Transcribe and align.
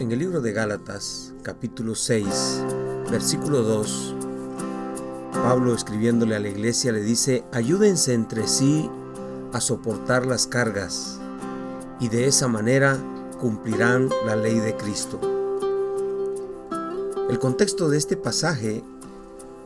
En 0.00 0.10
el 0.10 0.18
libro 0.18 0.40
de 0.40 0.52
Gálatas, 0.52 1.32
capítulo 1.44 1.94
6, 1.94 2.26
versículo 3.12 3.62
2, 3.62 4.16
Pablo 5.34 5.72
escribiéndole 5.72 6.34
a 6.34 6.40
la 6.40 6.48
iglesia 6.48 6.90
le 6.90 7.00
dice, 7.00 7.44
ayúdense 7.52 8.12
entre 8.12 8.48
sí 8.48 8.90
a 9.52 9.60
soportar 9.60 10.26
las 10.26 10.48
cargas 10.48 11.20
y 12.00 12.08
de 12.08 12.26
esa 12.26 12.48
manera 12.48 12.98
cumplirán 13.40 14.10
la 14.26 14.34
ley 14.34 14.58
de 14.58 14.76
Cristo. 14.76 15.20
El 17.30 17.38
contexto 17.38 17.88
de 17.88 17.96
este 17.96 18.16
pasaje 18.16 18.82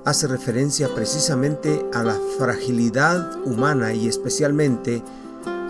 hace 0.05 0.27
referencia 0.27 0.95
precisamente 0.95 1.83
a 1.95 2.03
la 2.03 2.19
fragilidad 2.37 3.35
humana 3.47 3.95
y 3.95 4.07
especialmente 4.07 5.03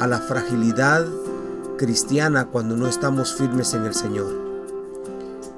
a 0.01 0.09
la 0.09 0.19
fragilidad 0.19 1.07
cristiana 1.77 2.47
cuando 2.47 2.77
no 2.77 2.89
estamos 2.89 3.33
firmes 3.37 3.73
en 3.73 3.85
el 3.85 3.95
Señor. 3.95 4.48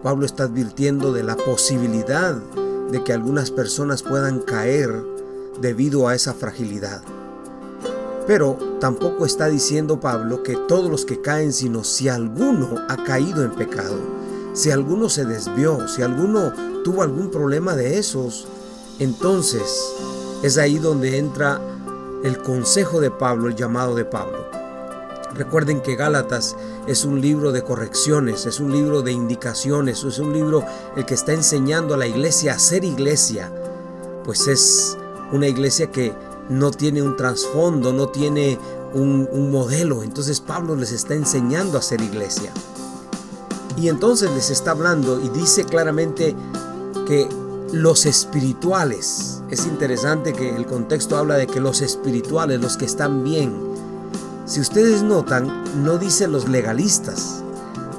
Pablo 0.02 0.24
está 0.24 0.45
advirtiendo 0.45 1.12
de 1.12 1.22
la 1.22 1.36
posibilidad 1.36 2.34
de 2.34 3.04
que 3.04 3.12
algunas 3.12 3.50
personas 3.50 4.02
puedan 4.02 4.40
caer 4.40 4.90
debido 5.60 6.09
a 6.09 6.14
esa 6.14 6.32
fragilidad. 6.32 7.02
Pero 8.26 8.56
tampoco 8.80 9.26
está 9.26 9.48
diciendo 9.48 10.00
Pablo 10.00 10.42
que 10.42 10.56
todos 10.56 10.90
los 10.90 11.04
que 11.04 11.20
caen, 11.20 11.52
sino 11.52 11.84
si 11.84 12.09
alguno 12.09 12.76
ha 12.88 13.04
caído 13.04 13.45
en 13.45 13.50
pecado, 13.50 13.98
si 14.54 14.70
alguno 14.70 15.09
se 15.09 15.26
desvió, 15.26 15.86
si 15.86 16.02
alguno 16.02 16.52
tuvo 16.82 17.02
algún 17.02 17.30
problema 17.30 17.76
de 17.76 17.98
esos, 17.98 18.48
entonces 18.98 19.95
es 20.42 20.56
ahí 20.56 20.78
donde 20.78 21.18
entra 21.18 21.60
el 22.24 22.38
consejo 22.38 23.01
de 23.01 23.10
Pablo, 23.10 23.48
el 23.48 23.54
llamado 23.54 23.95
de 23.95 24.04
Pablo. 24.06 24.59
Recuerden 25.34 25.80
que 25.80 25.94
Gálatas 25.94 26.56
es 26.86 27.04
un 27.04 27.20
libro 27.20 27.52
de 27.52 27.62
correcciones, 27.62 28.46
es 28.46 28.58
un 28.58 28.72
libro 28.72 29.02
de 29.02 29.12
indicaciones, 29.12 30.02
es 30.02 30.18
un 30.18 30.32
libro 30.32 30.64
el 30.96 31.06
que 31.06 31.14
está 31.14 31.32
enseñando 31.32 31.94
a 31.94 31.96
la 31.96 32.06
iglesia 32.06 32.54
a 32.54 32.59
ser 32.59 32.84
iglesia, 32.84 33.52
pues 34.24 34.48
es 34.48 34.96
una 35.32 35.46
iglesia 35.46 35.90
que 35.90 36.12
no 36.48 36.72
tiene 36.72 37.00
un 37.00 37.16
trasfondo, 37.16 37.92
no 37.92 38.09
tiene 38.09 38.59
un, 38.92 39.50
modelo. 39.50 40.02
Entonces 40.02 40.40
Pablo 40.40 40.74
les 40.74 40.92
está 40.92 41.14
enseñando 41.14 41.78
a 41.78 41.82
ser 41.82 42.00
iglesia. 42.00 42.52
Y 43.76 43.88
entonces 43.88 44.30
les 44.32 44.50
está 44.50 44.72
hablando 44.72 45.20
y 45.20 45.28
dice 45.28 45.65
claramente 45.65 46.34
que 47.06 47.28
los 47.72 48.04
espirituales, 48.04 49.42
es 49.48 49.65
interesante 49.66 50.32
que 50.32 50.54
el 50.54 50.66
contexto 50.66 51.16
habla 51.16 51.37
de 51.37 51.46
que 51.46 51.60
los 51.60 51.80
espirituales, 51.82 52.60
los 52.60 52.76
que 52.76 52.84
están 52.84 53.22
bien, 53.22 53.70
si 54.51 54.60
ustedes 54.60 55.04
notan, 55.04 55.62
no 55.84 55.96
dice 55.96 56.26
los 56.26 56.48
legalistas, 56.48 57.45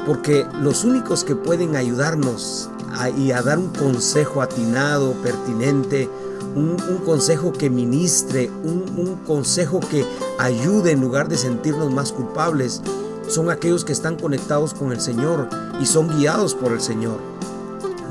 porque 0.05 0.45
los 0.61 0.83
únicos 0.83 1.23
que 1.23 1.33
pueden 1.33 1.77
ayudarnos 1.77 2.69
a, 2.91 3.09
y 3.09 3.31
a 3.31 3.41
dar 3.41 3.57
un 3.57 3.69
consejo 3.69 4.41
atinado, 4.41 5.13
pertinente, 5.23 6.09
un, 6.53 6.75
consejo 7.05 7.53
que 7.53 7.69
ministre, 7.69 8.51
un, 8.65 8.83
un 8.97 9.15
consejo 9.25 9.79
que 9.79 10.05
ayude 10.39 10.91
en 10.91 10.99
lugar 10.99 11.29
de 11.29 11.37
sentirnos 11.37 11.89
más 11.89 12.11
culpables, 12.11 12.81
son 13.29 13.49
aquellos 13.49 13.85
que 13.85 13.93
están 13.93 14.17
conectados 14.17 14.73
con 14.73 14.91
el 14.91 14.99
Señor 14.99 15.47
y 15.79 15.85
son 15.85 16.09
guiados 16.17 16.53
por 16.53 16.73
el 16.73 16.81
Señor. 16.81 17.19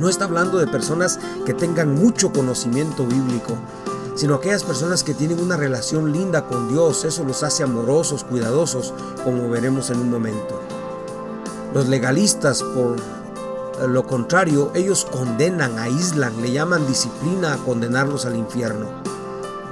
No 0.01 0.09
está 0.09 0.25
hablando 0.25 0.57
de 0.57 0.67
personas 0.67 1.21
que 1.45 1.53
tengan 1.53 1.95
mucho 1.95 2.33
conocimiento 2.33 3.07
bíblico, 3.07 3.59
sino 4.21 4.35
aquellas 4.35 4.65
personas 4.65 5.03
que 5.03 5.15
tienen 5.15 5.41
una 5.41 5.57
relación 5.57 6.13
linda 6.13 6.45
con 6.47 6.69
Dios. 6.69 7.07
Eso 7.07 7.25
los 7.25 7.43
hace 7.43 7.63
amorosos, 7.63 8.23
cuidadosos, 8.23 8.93
como 9.25 9.49
veremos 9.49 9.89
en 9.89 9.99
un 9.99 10.11
momento. 10.11 10.61
Los 11.73 11.89
legalistas, 11.89 12.63
por 12.63 12.97
lo 13.89 14.07
contrario, 14.07 14.73
ellos 14.75 15.07
condenan, 15.11 15.79
aíslan, 15.79 16.39
le 16.43 16.53
llaman 16.53 16.87
disciplina 16.87 17.55
a 17.55 17.57
condenarlos 17.57 18.27
al 18.27 18.37
infierno. 18.37 18.89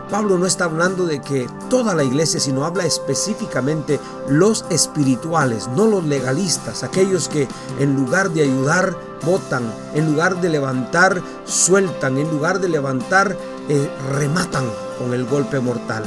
Pablo 0.09 0.39
no 0.39 0.47
está 0.47 0.65
hablando 0.65 1.05
de 1.05 1.21
que 1.21 1.47
toda 1.69 1.95
la 1.95 2.03
iglesia, 2.03 2.41
sino 2.41 2.65
habla 2.65 2.87
específicamente 2.87 4.01
los 4.31 4.65
espirituales, 4.71 5.69
no 5.77 5.87
los 5.87 6.05
legalistas, 6.05 6.85
aquellos 6.85 7.29
que 7.29 7.47
en 7.81 7.97
lugar 7.97 8.31
de 8.31 8.45
ayudar, 8.45 8.97
votan, 9.27 9.71
en 9.95 10.11
lugar 10.11 10.41
de 10.41 10.49
levantar, 10.49 11.21
sueltan, 11.45 12.17
en 12.17 12.31
lugar 12.31 12.61
de 12.61 12.71
levantar, 12.71 13.37
eh, 13.69 13.91
rematan 14.11 14.65
con 14.99 15.15
el 15.15 15.25
golpe 15.25 15.61
mortal. 15.61 16.05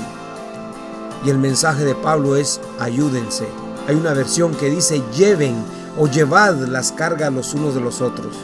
Y 1.24 1.30
el 1.30 1.38
mensaje 1.38 1.86
de 1.86 1.96
Pablo 1.96 2.36
es 2.36 2.60
ayúdense. 2.80 3.48
Hay 3.88 3.96
una 3.96 4.14
versión 4.14 4.54
que 4.56 4.70
dice 4.70 5.04
lleven 5.16 5.56
o 5.98 6.08
llevad 6.08 6.56
las 6.68 6.92
cargas 6.92 7.32
los 7.32 7.54
unos 7.54 7.76
de 7.76 7.82
los 7.82 8.02
otros. 8.02 8.36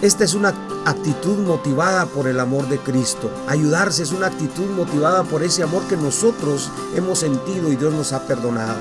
Esta 0.00 0.24
es 0.24 0.34
una 0.34 0.54
actitud 0.86 1.38
motivada 1.38 2.06
por 2.06 2.28
el 2.28 2.40
amor 2.40 2.68
de 2.68 2.78
Cristo. 2.78 3.30
Ayudarse 3.48 4.04
es 4.04 4.12
una 4.12 4.28
actitud 4.28 4.70
motivada 4.70 5.24
por 5.24 5.42
ese 5.42 5.62
amor 5.62 5.82
que 5.88 5.96
nosotros 5.96 6.70
hemos 6.94 7.18
sentido 7.18 7.70
y 7.72 7.76
Dios 7.76 7.92
nos 7.92 8.12
ha 8.12 8.22
perdonado. 8.26 8.78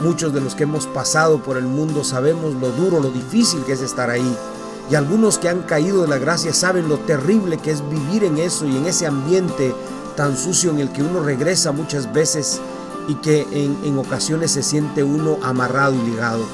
Muchos 0.00 0.32
de 0.32 0.40
los 0.40 0.54
que 0.54 0.64
hemos 0.64 0.86
pasado 0.86 1.42
por 1.42 1.56
el 1.56 1.66
mundo 1.66 2.02
sabemos 2.02 2.54
lo 2.54 2.70
duro, 2.70 3.00
lo 3.00 3.10
difícil 3.10 3.62
que 3.64 3.72
es 3.72 3.80
estar 3.80 4.10
ahí. 4.10 4.36
Y 4.90 4.94
algunos 4.94 5.38
que 5.38 5.48
han 5.48 5.62
caído 5.62 6.02
de 6.02 6.08
la 6.08 6.18
gracia 6.18 6.52
saben 6.52 6.88
lo 6.88 6.98
terrible 6.98 7.58
que 7.58 7.72
es 7.72 7.88
vivir 7.88 8.22
en 8.22 8.38
eso 8.38 8.66
y 8.66 8.76
en 8.76 8.86
ese 8.86 9.06
ambiente 9.06 9.74
tan 10.16 10.36
sucio 10.36 10.70
en 10.70 10.78
el 10.78 10.92
que 10.92 11.02
uno 11.02 11.22
regresa 11.22 11.72
muchas 11.72 12.12
veces 12.12 12.60
y 13.08 13.16
que 13.16 13.46
en, 13.52 13.98
ocasiones 13.98 14.52
se 14.52 14.62
siente 14.62 15.02
uno 15.02 15.38
amarrado 15.42 15.94
y 15.94 16.10
ligado. 16.10 16.44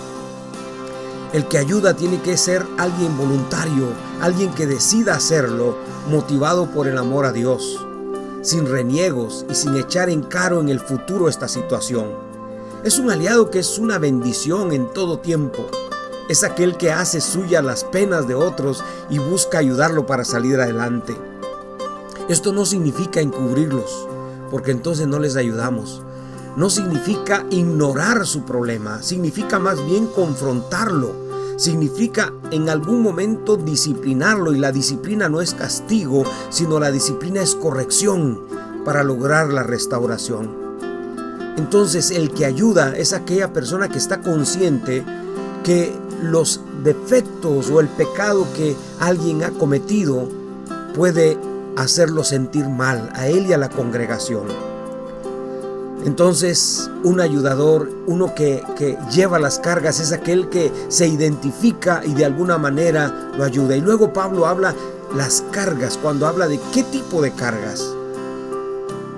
El 1.32 1.46
que 1.46 1.58
ayuda 1.58 1.94
tiene 1.94 2.20
que 2.20 2.36
ser 2.36 2.66
alguien 2.78 3.16
voluntario, 3.16 3.88
alguien 4.20 4.52
que 4.52 4.66
decida 4.66 5.14
hacerlo, 5.14 5.78
motivado 6.10 6.70
por 6.70 6.88
el 6.88 6.98
amor 6.98 7.24
a 7.24 7.32
Dios, 7.32 7.86
sin 8.42 8.66
reniegos 8.66 9.46
y 9.50 9.54
sin 9.54 9.76
echar 9.76 10.10
en 10.10 10.22
caro 10.22 10.60
en 10.60 10.68
el 10.68 10.80
futuro 10.80 11.28
esta 11.28 11.48
situación. 11.48 12.06
Es 12.84 12.98
un 12.98 13.10
aliado 13.10 13.50
que 13.50 13.60
es 13.60 13.78
una 13.78 13.98
bendición 13.98 14.72
en 14.72 14.92
todo 14.92 15.20
tiempo 15.20 15.68
es 16.28 16.44
aquel 16.44 16.76
que 16.76 16.92
hace 16.92 17.20
suya 17.20 17.62
las 17.62 17.84
penas 17.84 18.26
de 18.26 18.34
otros 18.34 18.84
y 19.10 19.18
busca 19.18 19.58
ayudarlo 19.58 20.06
para 20.06 20.24
salir 20.24 20.60
adelante. 20.60 21.16
Esto 22.28 22.52
no 22.52 22.64
significa 22.64 23.20
encubrirlos, 23.20 24.08
porque 24.50 24.70
entonces 24.70 25.06
no 25.06 25.18
les 25.18 25.36
ayudamos. 25.36 26.02
No 26.56 26.70
significa 26.70 27.46
ignorar 27.50 28.26
su 28.26 28.44
problema, 28.44 29.02
significa 29.02 29.58
más 29.58 29.84
bien 29.84 30.06
confrontarlo. 30.06 31.22
Significa 31.56 32.32
en 32.50 32.68
algún 32.68 33.02
momento 33.02 33.56
disciplinarlo 33.56 34.52
y 34.52 34.58
la 34.58 34.72
disciplina 34.72 35.28
no 35.28 35.40
es 35.40 35.54
castigo, 35.54 36.24
sino 36.50 36.80
la 36.80 36.90
disciplina 36.90 37.42
es 37.42 37.54
corrección 37.54 38.40
para 38.84 39.04
lograr 39.04 39.52
la 39.52 39.62
restauración. 39.62 40.62
Entonces 41.56 42.10
el 42.10 42.30
que 42.32 42.46
ayuda 42.46 42.96
es 42.96 43.12
aquella 43.12 43.52
persona 43.52 43.88
que 43.88 43.98
está 43.98 44.20
consciente 44.20 45.04
que 45.62 45.94
los 46.22 46.60
defectos 46.82 47.70
o 47.70 47.80
el 47.80 47.88
pecado 47.88 48.46
que 48.54 48.76
alguien 49.00 49.42
ha 49.44 49.50
cometido 49.50 50.28
puede 50.94 51.36
hacerlo 51.76 52.24
sentir 52.24 52.68
mal 52.68 53.10
a 53.14 53.28
él 53.28 53.46
y 53.46 53.52
a 53.52 53.58
la 53.58 53.68
congregación. 53.68 54.46
Entonces, 56.04 56.90
un 57.04 57.20
ayudador, 57.20 57.88
uno 58.06 58.34
que, 58.34 58.62
que, 58.76 58.98
lleva 59.12 59.38
las 59.38 59.60
cargas, 59.60 60.00
es 60.00 60.12
aquel 60.12 60.48
que 60.48 60.72
se 60.88 61.06
identifica 61.06 62.02
y 62.04 62.14
de 62.14 62.24
alguna 62.24 62.58
manera 62.58 63.30
lo 63.36 63.44
ayuda. 63.44 63.76
Y 63.76 63.80
luego 63.80 64.12
Pablo 64.12 64.46
habla 64.46 64.74
las 65.14 65.44
cargas, 65.52 65.98
cuando 66.02 66.26
habla 66.26 66.48
de 66.48 66.58
qué 66.72 66.82
tipo 66.82 67.22
de 67.22 67.30
cargas 67.30 67.94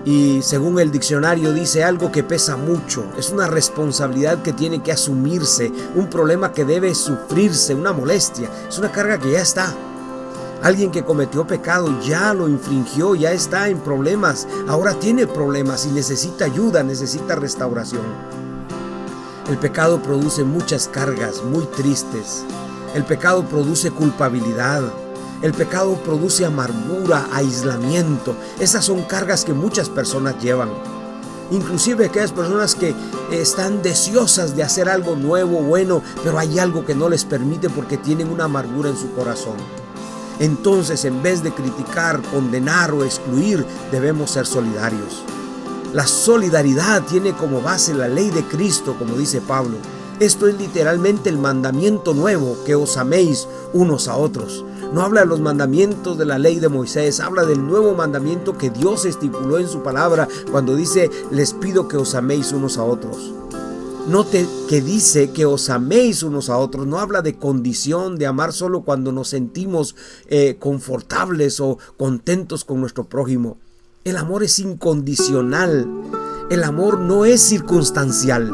y 0.05 0.43
según 0.43 0.79
el 0.79 0.91
diccionario 0.91 1.53
dice 1.53 1.83
algo 1.83 2.13
que 2.13 2.23
pesa 2.23 2.57
mucho, 2.57 3.05
es 3.19 3.31
una 3.31 3.47
responsabilidad 3.47 4.43
que 4.43 4.53
tiene 4.53 4.83
que 4.83 4.93
asumirse, 4.93 5.73
un 5.95 6.09
problema 6.09 6.53
que 6.53 6.65
debe 6.65 6.95
sufrirse, 6.95 7.75
una 7.75 7.93
molestia, 7.93 8.51
es 8.69 8.79
una 8.79 8.93
carga 8.93 9.19
que 9.19 9.33
ya 9.33 9.41
está. 9.41 9.75
Alguien 10.63 10.91
que 10.91 11.05
cometió 11.05 11.47
pecado 11.47 12.01
ya 12.03 12.33
lo 12.35 12.49
infringió, 12.49 13.15
ya 13.15 13.33
está 13.33 13.69
en 13.69 13.81
problemas, 13.81 14.47
ahora 14.69 14.95
tiene 14.95 15.27
problemas 15.27 15.87
y 15.87 15.91
necesita 15.91 16.45
ayuda, 16.47 16.83
necesita 16.83 17.35
restauración. 17.35 18.03
El 19.49 19.59
pecado 19.59 20.03
produce 20.03 20.43
muchas 20.43 20.89
cargas 20.89 21.43
muy 21.43 21.65
tristes. 21.67 22.45
El 22.95 23.05
pecado 23.05 23.45
produce 23.45 23.91
culpabilidad, 23.91 24.83
el 25.45 25.53
pecado 25.53 25.97
produce 25.97 26.47
amargura, 26.47 27.29
aislamiento. 27.31 28.35
Esas 28.59 28.87
son 28.87 29.03
cargas 29.03 29.45
que 29.45 29.53
muchas 29.53 29.91
personas 29.91 30.43
llevan. 30.43 30.71
Inclusive 31.51 32.07
aquellas 32.07 32.33
personas 32.33 32.75
que 32.75 32.95
están 33.31 33.83
deseosas 33.83 34.57
de 34.57 34.63
hacer 34.63 34.89
algo 34.89 35.17
nuevo, 35.17 35.61
bueno, 35.61 36.01
pero 36.23 36.39
hay 36.39 36.59
algo 36.59 36.87
que 36.87 36.95
no 36.95 37.11
les 37.11 37.27
permite 37.27 37.69
porque 37.69 37.99
tienen 37.99 38.31
una 38.31 38.45
amargura 38.45 38.89
en 38.89 38.97
su 38.97 39.13
corazón. 39.13 39.57
Entonces, 40.39 41.05
en 41.05 41.23
vez 41.23 41.43
de 41.43 41.53
criticar, 41.53 42.23
condenar 42.33 42.93
o 42.93 43.05
excluir, 43.05 43.67
debemos 43.93 44.31
ser 44.31 44.47
solidarios. 44.47 45.25
La 45.93 46.07
solidaridad 46.07 47.03
tiene 47.03 47.35
como 47.35 47.61
base 47.61 47.93
la 47.93 48.09
ley 48.09 48.31
de 48.31 48.45
Cristo, 48.45 48.97
como 48.99 49.15
dice 49.15 49.43
Pablo. 49.43 49.77
Esto 50.21 50.49
es 50.49 50.57
literalmente 50.57 51.29
el 51.29 51.37
mandamiento 51.37 52.15
nuevo, 52.15 52.57
que 52.65 52.75
os 52.75 52.97
améis 52.97 53.47
unos 53.75 54.09
a 54.09 54.17
otros. 54.17 54.65
No 54.95 55.03
habla 55.03 55.23
de 55.23 55.27
los 55.27 55.41
mandamientos 55.41 56.17
de 56.19 56.25
la 56.25 56.39
ley 56.39 56.61
de 56.61 56.69
Moisés, 56.69 57.19
habla 57.19 57.45
del 57.45 57.67
nuevo 57.67 57.95
mandamiento 57.95 58.57
que 58.57 58.71
Dios 58.71 59.05
estipuló 59.07 59.59
en 59.59 59.67
su 59.67 59.83
palabra 59.83 60.29
cuando 60.53 60.77
dice, 60.77 61.11
les 61.33 61.53
pido 61.53 61.89
que 61.89 61.97
os 61.97 62.15
améis 62.15 62.53
unos 62.53 62.79
a 62.79 62.85
otros. 62.85 63.33
Note 64.07 64.47
que 64.69 64.81
dice 64.81 65.33
que 65.33 65.47
os 65.47 65.69
améis 65.69 66.23
unos 66.23 66.49
a 66.49 66.59
otros. 66.59 66.87
No 66.87 67.01
habla 67.01 67.23
de 67.23 67.37
condición 67.37 68.19
de 68.19 68.29
amar 68.29 68.53
solo 68.53 68.83
cuando 68.83 69.11
nos 69.11 69.27
sentimos 69.27 69.97
eh, 70.29 70.59
confortables 70.61 71.59
o 71.59 71.77
contentos 71.97 72.65
con 72.65 72.81
nuestro 72.81 73.03
prójimo. 73.03 73.57
El 74.05 74.17
amor 74.17 74.45
es 74.45 74.61
incondicional. 74.61 75.89
El 76.51 76.63
amor 76.63 77.01
no 77.01 77.25
es 77.25 77.41
circunstancial. 77.41 78.49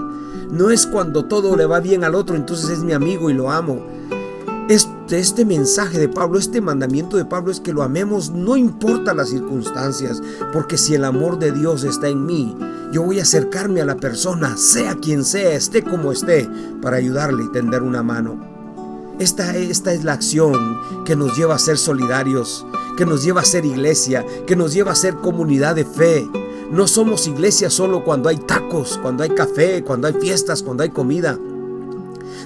No 0.51 0.71
es 0.71 0.87
cuando 0.87 1.27
todo 1.27 1.55
le 1.55 1.67
va 1.67 1.81
bien 1.81 2.03
al 2.03 2.15
otro, 2.15 2.35
entonces 2.35 2.71
es 2.71 2.79
mi 2.79 2.95
amigo 2.95 3.29
y 3.29 3.35
lo 3.35 3.51
amo. 3.51 3.85
Este, 4.71 5.00
este, 5.19 5.45
mensaje 5.45 5.99
de 5.99 6.09
Pablo, 6.09 6.39
este 6.39 6.61
mandamiento 6.61 7.17
de 7.17 7.25
Pablo 7.25 7.51
es 7.51 7.61
que 7.61 7.73
lo 7.73 7.83
amemos 7.83 8.31
no 8.31 8.57
importa 8.57 9.15
las 9.15 9.31
circunstancias, 9.31 10.23
porque 10.53 10.79
si 10.79 10.95
el 10.95 11.05
amor 11.05 11.39
de 11.39 11.53
Dios 11.53 11.85
está 11.85 12.09
en 12.09 12.27
mí, 12.27 12.57
yo 12.93 13.03
voy 13.03 13.19
a 13.19 13.23
acercarme 13.23 13.81
a 13.81 13.85
la 13.87 13.97
persona, 13.97 14.57
sea 14.57 14.97
quien 14.97 15.25
sea, 15.25 15.55
esté 15.55 15.83
como 15.83 16.13
esté, 16.13 16.49
para 16.83 16.97
ayudarle 16.97 17.45
y 17.45 17.53
tender 17.53 17.83
una 17.83 18.03
mano. 18.03 18.39
Esta, 19.19 19.55
esta 19.57 19.93
es 19.93 20.03
la 20.03 20.15
acción 20.15 20.81
que 21.05 21.15
nos 21.15 21.37
lleva 21.37 21.55
a 21.55 21.59
ser 21.59 21.77
solidarios, 21.77 22.67
que 22.97 23.05
nos 23.05 23.23
lleva 23.23 23.43
a 23.43 23.45
ser 23.45 23.65
iglesia, 23.65 24.25
que 24.47 24.57
nos 24.57 24.73
lleva 24.73 24.93
a 24.93 24.97
ser 24.97 25.17
comunidad 25.17 25.75
de 25.75 25.85
fe. 25.85 26.29
No 26.71 26.87
somos 26.87 27.27
iglesia 27.27 27.69
solo 27.69 28.05
cuando 28.05 28.29
hay 28.29 28.39
tacos, 28.39 28.99
cuando 29.03 29.23
hay 29.23 29.31
café, 29.31 29.85
cuando 29.85 30.07
hay 30.07 30.15
fiestas, 30.15 30.63
cuando 30.63 30.83
hay 30.83 30.91
comida. 30.91 31.39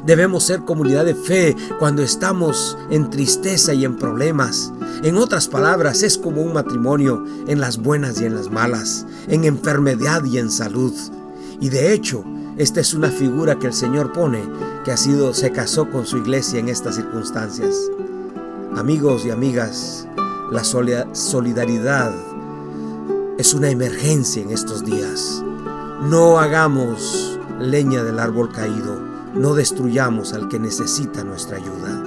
Debemos 0.07 0.45
ser 0.45 0.61
comunidad 0.65 1.07
de 1.07 1.15
fe 1.15 1.57
cuando 1.79 2.03
estamos 2.03 2.77
en 2.91 3.09
tristeza 3.09 3.73
y 3.73 3.87
en 3.87 3.97
problemas. 3.97 4.71
En 5.03 5.17
otras 5.17 5.49
palabras, 5.49 6.03
es 6.03 6.19
como 6.19 6.43
un 6.43 6.53
matrimonio 6.53 7.25
en 7.47 7.59
las 7.59 7.79
buenas 7.79 8.21
y 8.21 8.27
en 8.27 8.35
las 8.35 8.51
malas, 8.51 9.07
en 9.29 9.45
enfermedad 9.45 10.23
y 10.25 10.37
en 10.39 10.51
salud. 10.51 10.93
Y 11.59 11.71
de 11.71 11.95
hecho, 11.95 12.23
esta 12.59 12.81
es 12.81 12.93
una 12.93 13.09
figura 13.09 13.59
que 13.59 13.69
el 13.69 13.73
Señor 13.73 14.13
pone 14.13 14.43
que 14.85 14.93
ha 14.93 14.97
sido 14.99 15.33
se 15.33 15.53
casó 15.53 15.91
con 15.91 16.05
su 16.05 16.19
iglesia 16.19 16.61
en 16.61 16.69
estas 16.69 16.97
circunstancias. 16.97 17.75
Amigos 18.77 19.25
y 19.25 19.31
amigas, 19.31 20.07
la 20.51 20.65
solidaridad 20.65 22.13
es 23.39 23.55
una 23.55 23.71
emergencia 23.71 24.43
en 24.43 24.51
estos 24.51 24.85
días. 24.85 25.43
No 26.03 26.39
hagamos 26.39 27.39
leña 27.59 28.05
del 28.05 28.19
árbol 28.19 28.53
caído 28.53 29.15
no 29.35 29.55
destruyamos 29.55 30.33
al 30.33 30.49
que 30.49 30.59
necesita 30.59 31.25
nuestra 31.25 31.57
ayuda. 31.57 32.03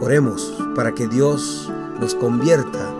Oremos 0.00 0.56
para 0.74 0.92
que 0.92 1.06
Dios 1.06 1.70
nos 2.00 2.14
convierta 2.14 2.92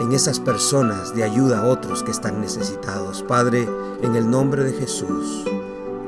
en 0.00 0.12
esas 0.12 0.40
personas 0.40 1.14
de 1.14 1.24
ayuda 1.24 1.60
a 1.60 1.64
otros 1.64 2.02
que 2.02 2.10
están 2.10 2.40
necesitados. 2.40 3.22
Padre, 3.22 3.68
en 4.02 4.16
el 4.16 4.30
nombre 4.30 4.64
de 4.64 4.72
Jesús, 4.72 5.44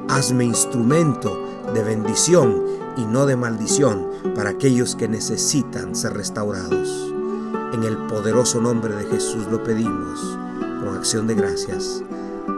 hazme 0.09 0.45
instrumento 0.45 1.37
de 1.73 1.83
bendición 1.83 2.63
y 2.97 3.05
no 3.05 3.27
de 3.27 3.37
maldición 3.37 4.09
para 4.35 4.51
aquellos 4.51 4.97
que 4.97 5.09
necesitan 5.09 5.95
ser 5.95 6.15
restaurados. 6.15 7.13
En 7.73 7.85
el 7.85 7.97
poderoso 8.09 8.61
nombre 8.61 8.95
de 8.95 9.05
Jesús 9.05 9.47
lo 9.51 9.63
pedimos, 9.63 10.39
con 10.81 10.97
acción 10.97 11.27
de 11.29 11.35
gracias. 11.35 12.03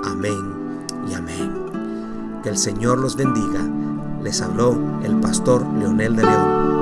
Amén 0.05 0.87
y 1.09 1.15
amén. 1.15 2.41
Que 2.43 2.49
el 2.49 2.59
Señor 2.59 2.99
los 2.99 3.17
bendiga. 3.17 3.82
Les 4.23 4.41
habló 4.41 4.79
el 5.03 5.19
pastor 5.21 5.67
Leonel 5.75 6.17
de 6.17 6.23
León. 6.23 6.82